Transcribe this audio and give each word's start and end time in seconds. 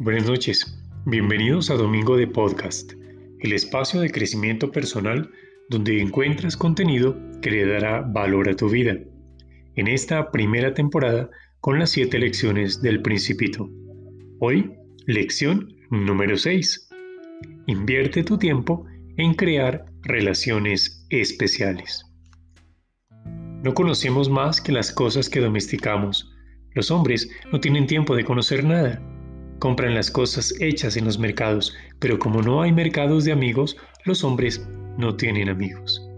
Buenas 0.00 0.28
noches, 0.28 0.78
bienvenidos 1.06 1.70
a 1.70 1.74
Domingo 1.74 2.16
de 2.16 2.28
Podcast, 2.28 2.92
el 3.40 3.52
espacio 3.52 4.00
de 4.00 4.12
crecimiento 4.12 4.70
personal 4.70 5.28
donde 5.70 6.00
encuentras 6.00 6.56
contenido 6.56 7.18
que 7.42 7.50
le 7.50 7.66
dará 7.66 8.02
valor 8.02 8.48
a 8.48 8.54
tu 8.54 8.68
vida. 8.68 8.96
En 9.74 9.88
esta 9.88 10.30
primera 10.30 10.72
temporada 10.72 11.28
con 11.58 11.80
las 11.80 11.90
siete 11.90 12.20
lecciones 12.20 12.80
del 12.80 13.02
principito. 13.02 13.68
Hoy, 14.38 14.70
lección 15.06 15.68
número 15.90 16.36
6. 16.36 16.90
Invierte 17.66 18.22
tu 18.22 18.38
tiempo 18.38 18.86
en 19.16 19.34
crear 19.34 19.84
relaciones 20.02 21.08
especiales. 21.10 22.04
No 23.64 23.74
conocemos 23.74 24.30
más 24.30 24.60
que 24.60 24.70
las 24.70 24.92
cosas 24.92 25.28
que 25.28 25.40
domesticamos. 25.40 26.32
Los 26.76 26.92
hombres 26.92 27.28
no 27.50 27.58
tienen 27.58 27.88
tiempo 27.88 28.14
de 28.14 28.24
conocer 28.24 28.62
nada 28.62 29.02
Compran 29.58 29.94
las 29.94 30.10
cosas 30.10 30.54
hechas 30.60 30.96
en 30.96 31.04
los 31.04 31.18
mercados, 31.18 31.74
pero 31.98 32.18
como 32.18 32.42
no 32.42 32.62
hay 32.62 32.72
mercados 32.72 33.24
de 33.24 33.32
amigos, 33.32 33.76
los 34.04 34.22
hombres 34.22 34.66
no 34.96 35.16
tienen 35.16 35.48
amigos. 35.48 36.08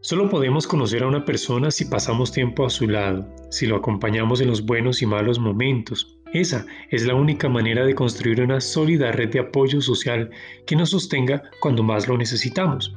Solo 0.00 0.30
podemos 0.30 0.66
conocer 0.66 1.02
a 1.02 1.06
una 1.08 1.24
persona 1.24 1.70
si 1.70 1.84
pasamos 1.84 2.32
tiempo 2.32 2.64
a 2.64 2.70
su 2.70 2.88
lado, 2.88 3.28
si 3.50 3.66
lo 3.66 3.76
acompañamos 3.76 4.40
en 4.40 4.48
los 4.48 4.64
buenos 4.64 5.02
y 5.02 5.06
malos 5.06 5.38
momentos. 5.38 6.18
Esa 6.32 6.66
es 6.90 7.06
la 7.06 7.14
única 7.14 7.48
manera 7.48 7.84
de 7.84 7.94
construir 7.94 8.40
una 8.40 8.60
sólida 8.60 9.12
red 9.12 9.30
de 9.30 9.40
apoyo 9.40 9.80
social 9.80 10.30
que 10.66 10.76
nos 10.76 10.90
sostenga 10.90 11.42
cuando 11.60 11.82
más 11.82 12.08
lo 12.08 12.16
necesitamos. 12.16 12.94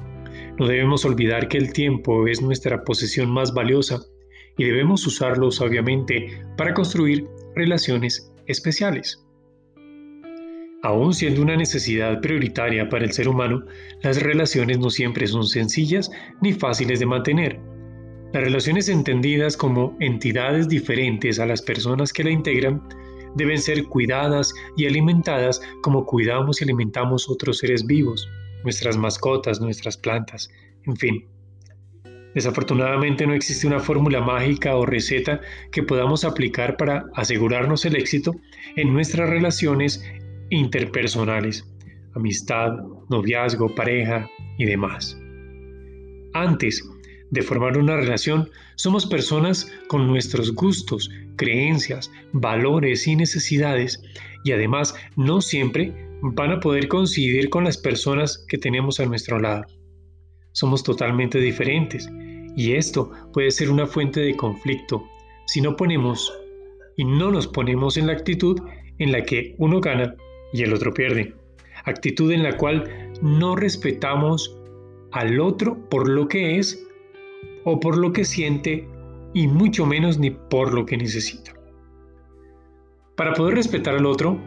No 0.58 0.68
debemos 0.68 1.06
olvidar 1.06 1.48
que 1.48 1.58
el 1.58 1.74
tiempo 1.74 2.28
es 2.28 2.42
nuestra 2.42 2.84
posesión 2.84 3.30
más 3.32 3.54
valiosa 3.54 4.00
y 4.58 4.66
debemos 4.66 5.06
usarlo 5.08 5.50
sabiamente 5.52 6.44
para 6.58 6.74
construir 6.74 7.28
relaciones 7.56 8.31
especiales. 8.52 9.26
Aún 10.84 11.14
siendo 11.14 11.42
una 11.42 11.56
necesidad 11.56 12.22
prioritaria 12.22 12.90
para 12.90 13.06
el 13.06 13.12
ser 13.12 13.28
humano, 13.28 13.64
las 14.02 14.22
relaciones 14.22 14.80
no 14.80 14.90
siempre 14.90 15.28
son 15.28 15.46
sencillas 15.46 16.10
ni 16.42 16.54
fáciles 16.54 17.00
de 17.00 17.06
mantener. 17.06 17.60
Las 18.34 18.44
relaciones 18.44 18.90
entendidas 18.90 19.56
como 19.56 19.96
entidades 20.00 20.68
diferentes 20.70 21.40
a 21.40 21.46
las 21.46 21.62
personas 21.62 22.12
que 22.12 22.24
la 22.24 22.32
integran 22.32 22.82
deben 23.36 23.60
ser 23.60 23.84
cuidadas 23.86 24.54
y 24.76 24.88
alimentadas 24.88 25.62
como 25.84 26.06
cuidamos 26.06 26.62
y 26.62 26.64
alimentamos 26.64 27.30
otros 27.30 27.60
seres 27.60 27.86
vivos, 27.86 28.28
nuestras 28.64 28.98
mascotas, 28.98 29.62
nuestras 29.62 29.98
plantas, 29.98 30.50
en 30.86 30.96
fin. 30.96 31.26
Desafortunadamente 32.34 33.28
no 33.28 33.34
existe 33.34 33.68
una 33.68 33.80
fórmula 33.80 34.22
mágica 34.22 34.76
o 34.76 34.86
receta 34.86 35.42
que 35.72 35.84
podamos 35.84 36.24
aplicar 36.24 36.78
para 36.78 37.06
asegurarnos 37.16 37.86
el 37.86 37.96
éxito 37.96 38.34
en 38.78 38.94
nuestras 38.94 39.30
relaciones 39.30 40.04
interpersonales, 40.50 41.66
amistad, 42.16 42.72
noviazgo, 43.10 43.74
pareja 43.76 44.30
y 44.58 44.66
demás. 44.66 45.18
Antes 46.34 46.88
de 47.32 47.42
formar 47.42 47.78
una 47.78 47.98
relación, 47.98 48.50
somos 48.76 49.06
personas 49.06 49.72
con 49.88 50.08
nuestros 50.08 50.54
gustos, 50.54 51.10
creencias, 51.36 52.12
valores 52.32 53.08
y 53.08 53.16
necesidades 53.16 54.02
y 54.44 54.54
además 54.54 54.96
no 55.18 55.42
siempre 55.42 55.94
van 56.22 56.52
a 56.52 56.60
poder 56.60 56.88
coincidir 56.88 57.50
con 57.50 57.66
las 57.66 57.78
personas 57.78 58.46
que 58.48 58.58
tenemos 58.58 59.00
a 59.00 59.06
nuestro 59.06 59.40
lado. 59.40 59.66
Somos 60.54 60.84
totalmente 60.84 61.40
diferentes 61.40 62.10
y 62.56 62.74
esto 62.74 63.12
puede 63.34 63.52
ser 63.52 63.70
una 63.70 63.88
fuente 63.88 64.20
de 64.20 64.36
conflicto 64.36 65.04
si 65.46 65.62
no 65.62 65.76
ponemos 65.76 66.32
y 66.98 67.06
no 67.06 67.32
nos 67.32 67.48
ponemos 67.48 67.98
en 67.98 68.08
la 68.08 68.14
actitud 68.14 68.60
en 69.00 69.12
la 69.12 69.24
que 69.24 69.56
uno 69.58 69.80
gana 69.80 70.16
y 70.54 70.64
el 70.64 70.74
otro 70.74 70.94
pierde. 70.94 71.34
Actitud 71.86 72.32
en 72.32 72.44
la 72.44 72.58
cual 72.58 73.12
no 73.22 73.56
respetamos 73.56 74.58
al 75.12 75.40
otro 75.40 75.78
por 75.90 76.10
lo 76.10 76.28
que 76.28 76.58
es 76.58 76.86
o 77.64 77.80
por 77.80 77.98
lo 77.98 78.14
que 78.14 78.26
siente 78.26 78.88
y 79.34 79.48
mucho 79.48 79.86
menos 79.86 80.20
ni 80.20 80.32
por 80.32 80.74
lo 80.74 80.86
que 80.86 80.98
necesita. 80.98 81.54
Para 83.16 83.34
poder 83.34 83.56
respetar 83.56 83.96
al 83.96 84.06
otro, 84.06 84.40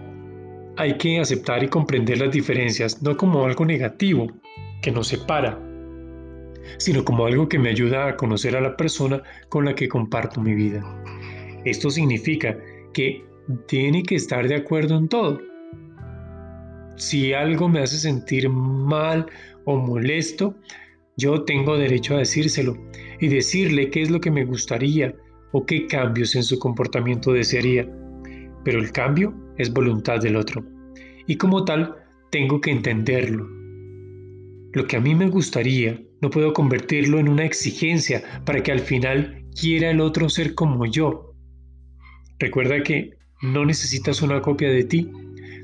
hay 0.76 0.96
que 0.98 1.20
aceptar 1.20 1.62
y 1.62 1.68
comprender 1.68 2.18
las 2.18 2.32
diferencias 2.32 3.02
no 3.02 3.16
como 3.16 3.44
algo 3.44 3.64
negativo 3.64 4.28
que 4.82 4.90
nos 4.90 5.08
separa, 5.08 5.58
sino 6.78 7.04
como 7.04 7.26
algo 7.26 7.48
que 7.48 7.58
me 7.58 7.70
ayuda 7.70 8.08
a 8.08 8.16
conocer 8.16 8.56
a 8.56 8.60
la 8.60 8.76
persona 8.76 9.22
con 9.48 9.64
la 9.64 9.74
que 9.74 9.88
comparto 9.88 10.40
mi 10.40 10.54
vida. 10.54 10.82
Esto 11.64 11.90
significa 11.90 12.58
que 12.92 13.24
tiene 13.66 14.02
que 14.02 14.16
estar 14.16 14.46
de 14.48 14.56
acuerdo 14.56 14.96
en 14.96 15.08
todo. 15.08 15.40
Si 16.96 17.32
algo 17.32 17.68
me 17.68 17.80
hace 17.80 17.96
sentir 17.96 18.48
mal 18.48 19.26
o 19.64 19.76
molesto, 19.76 20.54
yo 21.16 21.42
tengo 21.44 21.76
derecho 21.76 22.14
a 22.14 22.18
decírselo 22.18 22.76
y 23.20 23.28
decirle 23.28 23.90
qué 23.90 24.02
es 24.02 24.10
lo 24.10 24.20
que 24.20 24.30
me 24.30 24.44
gustaría 24.44 25.14
o 25.52 25.64
qué 25.64 25.86
cambios 25.86 26.34
en 26.34 26.42
su 26.42 26.58
comportamiento 26.58 27.32
desearía. 27.32 27.88
Pero 28.64 28.80
el 28.80 28.92
cambio 28.92 29.34
es 29.58 29.72
voluntad 29.72 30.20
del 30.20 30.36
otro 30.36 30.64
y 31.26 31.36
como 31.36 31.64
tal 31.64 31.96
tengo 32.30 32.60
que 32.60 32.70
entenderlo. 32.70 33.63
Lo 34.74 34.88
que 34.88 34.96
a 34.96 35.00
mí 35.00 35.14
me 35.14 35.30
gustaría 35.30 36.02
no 36.20 36.30
puedo 36.30 36.52
convertirlo 36.52 37.20
en 37.20 37.28
una 37.28 37.44
exigencia 37.44 38.42
para 38.44 38.62
que 38.62 38.72
al 38.72 38.80
final 38.80 39.44
quiera 39.58 39.90
el 39.90 40.00
otro 40.00 40.28
ser 40.28 40.54
como 40.54 40.84
yo. 40.84 41.34
Recuerda 42.40 42.82
que 42.82 43.10
no 43.40 43.64
necesitas 43.64 44.20
una 44.20 44.42
copia 44.42 44.68
de 44.68 44.82
ti. 44.82 45.10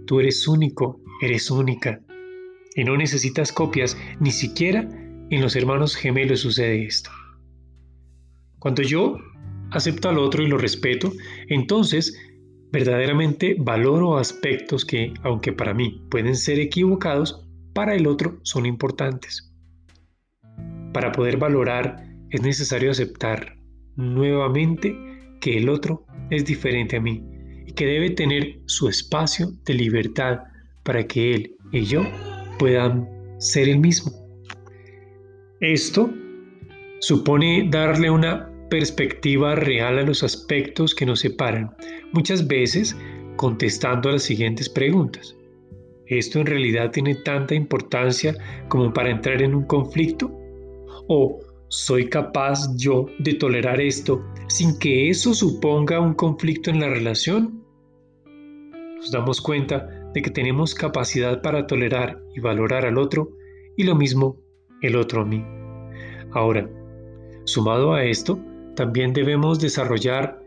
Tú 0.07 0.21
eres 0.21 0.47
único, 0.47 1.01
eres 1.21 1.51
única. 1.51 2.01
Y 2.77 2.85
no 2.85 2.97
necesitas 2.97 3.53
copias, 3.53 3.97
ni 4.21 4.31
siquiera 4.31 4.89
en 5.31 5.41
los 5.41 5.57
hermanos 5.57 5.97
gemelos 5.97 6.41
sucede 6.41 6.85
esto. 6.87 7.11
Cuando 8.61 8.83
yo 8.83 9.17
acepto 9.73 10.09
al 10.09 10.19
otro 10.19 10.45
y 10.45 10.47
lo 10.47 10.57
respeto, 10.57 11.13
entonces 11.49 12.17
verdaderamente 12.71 13.57
valoro 13.59 14.19
aspectos 14.19 14.85
que, 14.85 15.13
aunque 15.23 15.53
para 15.53 15.75
mí 15.75 16.01
pueden 16.11 16.37
ser 16.37 16.61
equivocados, 16.61 17.45
para 17.73 17.95
el 17.95 18.07
otro 18.07 18.39
son 18.43 18.67
importantes. 18.67 19.53
Para 20.93 21.13
poder 21.13 21.37
valorar 21.37 22.05
es 22.31 22.43
necesario 22.43 22.91
aceptar 22.91 23.57
nuevamente 23.97 24.97
que 25.41 25.57
el 25.59 25.69
otro 25.69 26.07
es 26.31 26.45
diferente 26.45 26.97
a 26.97 27.01
mí 27.01 27.23
y 27.67 27.73
que 27.73 27.87
debe 27.87 28.11
tener 28.11 28.61
su 28.67 28.89
espacio 28.89 29.53
de 29.65 29.75
libertad 29.75 30.41
para 30.85 31.07
que 31.07 31.35
él 31.35 31.57
y 31.73 31.85
yo 31.85 32.03
puedan 32.59 33.09
ser 33.39 33.69
el 33.69 33.79
mismo. 33.79 34.13
Esto 35.61 36.11
supone 37.01 37.69
darle 37.71 38.11
una 38.11 38.51
perspectiva 38.71 39.55
real 39.55 39.99
a 39.99 40.03
los 40.03 40.23
aspectos 40.23 40.95
que 40.95 41.07
nos 41.07 41.21
separan, 41.21 41.75
muchas 42.13 42.47
veces 42.47 42.97
contestando 43.37 44.09
a 44.09 44.13
las 44.13 44.23
siguientes 44.23 44.69
preguntas. 44.69 45.37
¿Esto 46.11 46.41
en 46.41 46.47
realidad 46.47 46.91
tiene 46.91 47.15
tanta 47.15 47.55
importancia 47.55 48.35
como 48.69 48.93
para 48.93 49.11
entrar 49.11 49.41
en 49.43 49.55
un 49.55 49.65
conflicto? 49.65 50.29
¿O 51.07 51.39
soy 51.69 52.09
capaz 52.09 52.59
yo 52.77 53.07
de 53.21 53.35
tolerar 53.35 53.81
esto 53.81 54.21
sin 54.49 54.77
que 54.81 55.09
eso 55.09 55.33
suponga 55.35 56.01
un 56.01 56.15
conflicto 56.15 56.69
en 56.69 56.81
la 56.81 56.89
relación? 56.89 57.65
Nos 58.97 59.13
damos 59.13 59.41
cuenta 59.41 59.87
de 60.13 60.21
que 60.21 60.31
tenemos 60.31 60.75
capacidad 60.75 61.43
para 61.43 61.69
tolerar 61.69 62.21
y 62.35 62.41
valorar 62.41 62.85
al 62.87 62.99
otro 62.99 63.31
y 63.77 63.85
lo 63.85 63.95
mismo 63.95 64.37
el 64.83 64.97
otro 64.97 65.23
a 65.23 65.25
mí. 65.25 65.45
Ahora, 66.33 66.69
sumado 67.45 67.95
a 67.95 68.03
esto, 68.03 68.41
también 68.75 69.13
debemos 69.13 69.61
desarrollar 69.61 70.43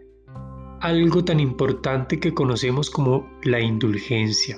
algo 0.81 1.23
tan 1.23 1.39
importante 1.39 2.19
que 2.19 2.33
conocemos 2.33 2.89
como 2.89 3.25
la 3.43 3.61
indulgencia, 3.61 4.57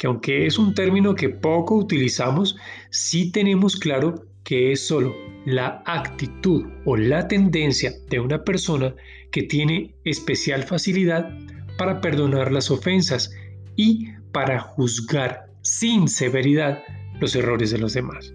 que 0.00 0.06
aunque 0.06 0.46
es 0.46 0.58
un 0.58 0.72
término 0.72 1.14
que 1.14 1.28
poco 1.28 1.76
utilizamos, 1.76 2.56
sí 2.88 3.30
tenemos 3.30 3.76
claro 3.76 4.24
que 4.44 4.72
es 4.72 4.86
solo 4.86 5.14
la 5.44 5.82
actitud 5.84 6.64
o 6.86 6.96
la 6.96 7.28
tendencia 7.28 7.92
de 8.08 8.18
una 8.18 8.42
persona 8.42 8.94
que 9.30 9.42
tiene 9.42 9.94
especial 10.04 10.62
facilidad 10.62 11.30
para 11.76 12.00
perdonar 12.00 12.50
las 12.50 12.70
ofensas 12.70 13.30
y 13.76 14.08
para 14.32 14.58
juzgar 14.58 15.50
sin 15.60 16.08
severidad 16.08 16.82
los 17.20 17.36
errores 17.36 17.70
de 17.70 17.78
los 17.78 17.92
demás. 17.92 18.32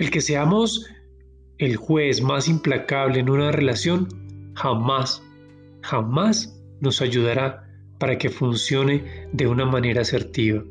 El 0.00 0.10
que 0.10 0.20
seamos 0.20 0.84
el 1.58 1.76
juez 1.76 2.20
más 2.20 2.48
implacable 2.48 3.20
en 3.20 3.30
una 3.30 3.52
relación 3.52 4.08
jamás, 4.56 5.22
jamás 5.82 6.60
nos 6.80 7.00
ayudará 7.00 7.65
para 7.98 8.18
que 8.18 8.30
funcione 8.30 9.28
de 9.32 9.46
una 9.46 9.64
manera 9.64 10.02
asertiva. 10.02 10.62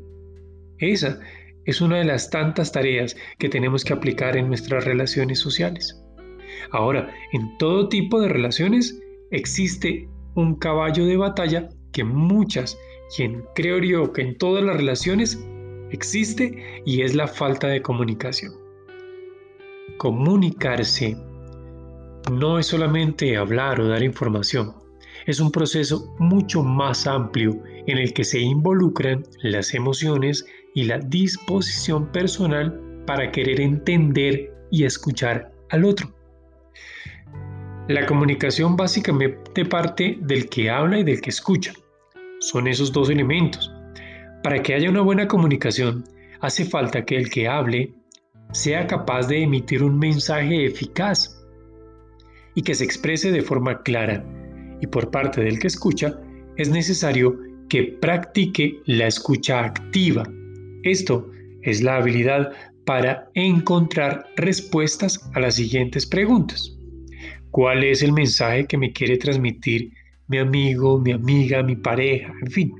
Esa 0.78 1.20
es 1.64 1.80
una 1.80 1.98
de 1.98 2.04
las 2.04 2.30
tantas 2.30 2.72
tareas 2.72 3.16
que 3.38 3.48
tenemos 3.48 3.84
que 3.84 3.92
aplicar 3.92 4.36
en 4.36 4.48
nuestras 4.48 4.84
relaciones 4.84 5.40
sociales. 5.40 6.00
Ahora, 6.70 7.12
en 7.32 7.58
todo 7.58 7.88
tipo 7.88 8.20
de 8.20 8.28
relaciones 8.28 9.00
existe 9.30 10.08
un 10.34 10.54
caballo 10.56 11.06
de 11.06 11.16
batalla 11.16 11.68
que 11.92 12.04
muchas, 12.04 12.78
quien 13.16 13.44
creo 13.54 13.78
yo 13.78 14.12
que 14.12 14.22
en 14.22 14.38
todas 14.38 14.62
las 14.62 14.76
relaciones 14.76 15.44
existe 15.90 16.82
y 16.84 17.02
es 17.02 17.14
la 17.14 17.26
falta 17.26 17.68
de 17.68 17.82
comunicación. 17.82 18.52
Comunicarse 19.98 21.16
no 22.30 22.58
es 22.58 22.66
solamente 22.66 23.36
hablar 23.36 23.80
o 23.80 23.88
dar 23.88 24.02
información, 24.02 24.74
es 25.24 25.40
un 25.40 25.50
proceso 25.50 26.14
mucho 26.18 26.62
más 26.62 27.06
amplio 27.06 27.62
en 27.86 27.98
el 27.98 28.12
que 28.12 28.24
se 28.24 28.40
involucran 28.40 29.22
las 29.42 29.74
emociones 29.74 30.44
y 30.74 30.84
la 30.84 30.98
disposición 30.98 32.10
personal 32.12 32.78
para 33.06 33.30
querer 33.32 33.60
entender 33.60 34.52
y 34.70 34.84
escuchar 34.84 35.50
al 35.70 35.84
otro. 35.84 36.12
La 37.88 38.04
comunicación 38.04 38.76
básicamente 38.76 39.64
parte 39.64 40.18
del 40.20 40.48
que 40.48 40.68
habla 40.68 40.98
y 40.98 41.04
del 41.04 41.20
que 41.20 41.30
escucha. 41.30 41.72
Son 42.40 42.66
esos 42.66 42.92
dos 42.92 43.10
elementos. 43.10 43.72
Para 44.42 44.60
que 44.62 44.74
haya 44.74 44.90
una 44.90 45.00
buena 45.00 45.28
comunicación, 45.28 46.04
hace 46.40 46.64
falta 46.64 47.04
que 47.04 47.16
el 47.16 47.30
que 47.30 47.48
hable 47.48 47.94
sea 48.52 48.86
capaz 48.86 49.28
de 49.28 49.42
emitir 49.42 49.82
un 49.82 49.98
mensaje 49.98 50.66
eficaz 50.66 51.36
y 52.54 52.62
que 52.62 52.74
se 52.74 52.84
exprese 52.84 53.30
de 53.30 53.42
forma 53.42 53.82
clara. 53.82 54.24
Y 54.80 54.86
por 54.86 55.10
parte 55.10 55.42
del 55.42 55.58
que 55.58 55.68
escucha, 55.68 56.18
es 56.56 56.70
necesario 56.70 57.38
que 57.68 57.98
practique 58.00 58.80
la 58.86 59.06
escucha 59.06 59.64
activa. 59.64 60.22
Esto 60.82 61.30
es 61.62 61.82
la 61.82 61.96
habilidad 61.96 62.52
para 62.84 63.28
encontrar 63.34 64.26
respuestas 64.36 65.28
a 65.34 65.40
las 65.40 65.56
siguientes 65.56 66.06
preguntas 66.06 66.76
cuál 67.56 67.84
es 67.84 68.02
el 68.02 68.12
mensaje 68.12 68.66
que 68.66 68.76
me 68.76 68.92
quiere 68.92 69.16
transmitir 69.16 69.90
mi 70.28 70.36
amigo, 70.36 70.98
mi 70.98 71.12
amiga, 71.12 71.62
mi 71.62 71.74
pareja, 71.74 72.30
en 72.42 72.50
fin. 72.50 72.74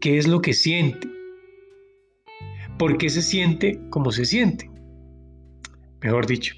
¿Qué 0.00 0.18
es 0.18 0.28
lo 0.28 0.40
que 0.40 0.52
siente? 0.52 1.08
¿Por 2.78 2.96
qué 2.96 3.10
se 3.10 3.22
siente 3.22 3.80
como 3.90 4.12
se 4.12 4.24
siente? 4.24 4.70
Mejor 6.00 6.28
dicho, 6.28 6.54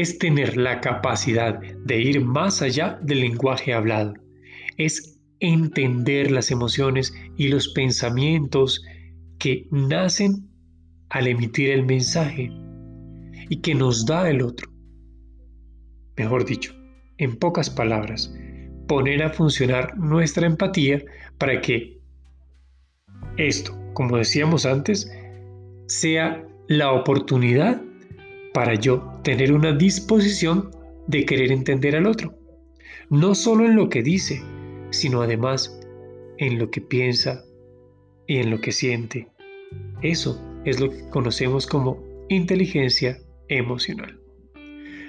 es 0.00 0.18
tener 0.18 0.56
la 0.56 0.80
capacidad 0.80 1.60
de 1.60 2.00
ir 2.00 2.20
más 2.20 2.62
allá 2.62 2.98
del 3.02 3.20
lenguaje 3.20 3.74
hablado. 3.74 4.14
Es 4.76 5.20
entender 5.40 6.30
las 6.30 6.50
emociones 6.50 7.12
y 7.36 7.48
los 7.48 7.68
pensamientos 7.68 8.82
que 9.38 9.66
nacen 9.70 10.48
al 11.10 11.26
emitir 11.26 11.70
el 11.70 11.86
mensaje 11.86 12.50
y 13.48 13.56
que 13.60 13.74
nos 13.74 14.04
da 14.06 14.28
el 14.28 14.42
otro 14.42 14.68
mejor 16.18 16.44
dicho, 16.44 16.74
en 17.18 17.36
pocas 17.36 17.70
palabras, 17.70 18.34
poner 18.86 19.22
a 19.22 19.30
funcionar 19.30 19.96
nuestra 19.96 20.46
empatía 20.46 21.02
para 21.38 21.60
que 21.60 21.98
esto, 23.36 23.72
como 23.94 24.16
decíamos 24.18 24.66
antes, 24.66 25.10
sea 25.86 26.44
la 26.68 26.92
oportunidad 26.92 27.80
para 28.54 28.74
yo 28.74 29.02
tener 29.22 29.52
una 29.52 29.72
disposición 29.72 30.70
de 31.06 31.24
querer 31.24 31.52
entender 31.52 31.96
al 31.96 32.06
otro. 32.06 32.34
No 33.10 33.34
solo 33.34 33.64
en 33.64 33.76
lo 33.76 33.88
que 33.88 34.02
dice, 34.02 34.42
sino 34.90 35.22
además 35.22 35.78
en 36.38 36.58
lo 36.58 36.70
que 36.70 36.80
piensa 36.80 37.44
y 38.26 38.38
en 38.38 38.50
lo 38.50 38.60
que 38.60 38.72
siente. 38.72 39.28
Eso 40.02 40.40
es 40.64 40.80
lo 40.80 40.90
que 40.90 41.08
conocemos 41.10 41.66
como 41.66 42.02
inteligencia 42.28 43.18
emocional. 43.48 44.18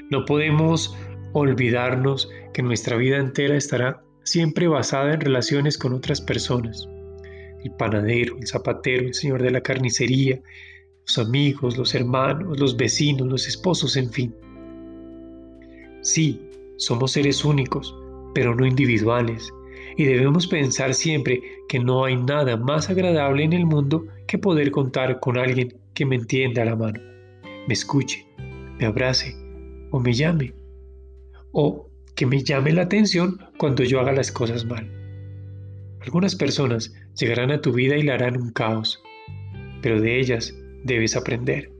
No 0.09 0.25
podemos 0.25 0.97
olvidarnos 1.33 2.29
que 2.53 2.63
nuestra 2.63 2.97
vida 2.97 3.17
entera 3.17 3.55
estará 3.55 4.01
siempre 4.23 4.67
basada 4.67 5.13
en 5.13 5.21
relaciones 5.21 5.77
con 5.77 5.93
otras 5.93 6.21
personas. 6.21 6.87
El 7.63 7.71
panadero, 7.77 8.37
el 8.37 8.47
zapatero, 8.47 9.05
el 9.05 9.13
señor 9.13 9.43
de 9.43 9.51
la 9.51 9.61
carnicería, 9.61 10.39
los 11.09 11.27
amigos, 11.27 11.75
los 11.75 11.95
hermanos, 11.95 12.59
los 12.59 12.77
vecinos, 12.77 13.27
los 13.27 13.47
esposos, 13.47 13.97
en 13.97 14.11
fin. 14.11 14.35
Sí, 16.01 16.39
somos 16.77 17.13
seres 17.13 17.43
únicos, 17.43 17.95
pero 18.35 18.53
no 18.53 18.63
individuales, 18.63 19.51
y 19.97 20.03
debemos 20.03 20.45
pensar 20.45 20.93
siempre 20.93 21.41
que 21.67 21.79
no 21.79 22.05
hay 22.05 22.15
nada 22.15 22.57
más 22.57 22.91
agradable 22.91 23.43
en 23.43 23.53
el 23.53 23.65
mundo 23.65 24.05
que 24.27 24.37
poder 24.37 24.69
contar 24.69 25.19
con 25.19 25.39
alguien 25.39 25.75
que 25.95 26.05
me 26.05 26.15
entienda 26.15 26.61
a 26.61 26.65
la 26.65 26.75
mano, 26.75 26.99
me 27.67 27.73
escuche, 27.73 28.27
me 28.77 28.85
abrace 28.85 29.35
o 29.89 29.99
me 29.99 30.13
llame, 30.13 30.53
o 31.53 31.89
que 32.15 32.27
me 32.27 32.43
llame 32.43 32.71
la 32.71 32.83
atención 32.83 33.39
cuando 33.57 33.83
yo 33.83 33.99
haga 33.99 34.11
las 34.11 34.31
cosas 34.31 34.63
mal. 34.63 34.87
Algunas 36.01 36.35
personas 36.35 36.93
llegarán 37.19 37.49
a 37.49 37.61
tu 37.61 37.73
vida 37.73 37.97
y 37.97 38.03
la 38.03 38.13
harán 38.13 38.39
un 38.39 38.51
caos, 38.51 39.01
pero 39.81 39.99
de 39.99 40.19
ellas 40.19 40.53
debes 40.83 41.15
aprender. 41.15 41.71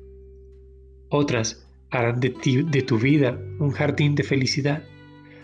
Otras 1.10 1.68
harán 1.92 2.20
de, 2.20 2.30
ti, 2.30 2.64
de 2.64 2.82
tu 2.82 2.98
vida 3.00 3.40
un 3.60 3.72
jardín 3.72 4.16
de 4.16 4.24
felicidad, 4.24 4.84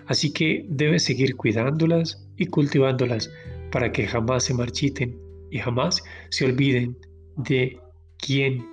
así 0.06 0.32
que 0.32 0.66
debes 0.70 1.04
seguir 1.04 1.36
cuidándolas 1.36 2.28
y 2.38 2.48
cultivándolas 2.48 3.32
para 3.72 3.92
que 3.92 4.08
jamás 4.08 4.44
se 4.44 4.54
marchiten 4.54 5.18
y 5.50 5.60
jamás 5.60 6.04
se 6.30 6.46
olviden 6.46 6.98
de 7.38 7.80
quién 8.18 8.66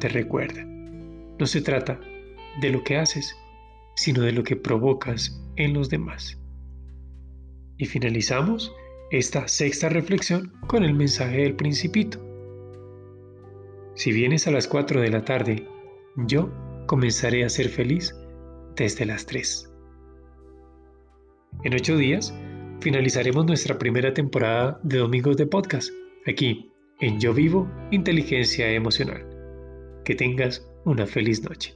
te 0.00 0.08
recuerda. 0.08 0.64
No 1.38 1.46
se 1.46 1.60
trata 1.60 2.00
de 2.60 2.70
lo 2.70 2.82
que 2.82 2.96
haces, 2.96 3.36
sino 3.94 4.22
de 4.22 4.32
lo 4.32 4.42
que 4.42 4.56
provocas 4.56 5.40
en 5.56 5.74
los 5.74 5.88
demás. 5.88 6.38
Y 7.76 7.86
finalizamos 7.86 8.72
esta 9.10 9.46
sexta 9.48 9.88
reflexión 9.88 10.52
con 10.66 10.84
el 10.84 10.94
mensaje 10.94 11.42
del 11.42 11.54
principito. 11.54 12.27
Si 13.98 14.12
vienes 14.12 14.46
a 14.46 14.52
las 14.52 14.68
4 14.68 15.00
de 15.00 15.10
la 15.10 15.24
tarde, 15.24 15.66
yo 16.14 16.52
comenzaré 16.86 17.44
a 17.44 17.48
ser 17.48 17.68
feliz 17.68 18.14
desde 18.76 19.04
las 19.04 19.26
3. 19.26 19.74
En 21.64 21.74
ocho 21.74 21.96
días 21.96 22.32
finalizaremos 22.80 23.44
nuestra 23.44 23.76
primera 23.76 24.14
temporada 24.14 24.78
de 24.84 24.98
Domingos 24.98 25.36
de 25.36 25.46
Podcast, 25.46 25.90
aquí 26.28 26.70
en 27.00 27.18
Yo 27.18 27.34
Vivo 27.34 27.68
Inteligencia 27.90 28.70
Emocional. 28.70 29.26
Que 30.04 30.14
tengas 30.14 30.64
una 30.84 31.04
feliz 31.04 31.42
noche. 31.42 31.74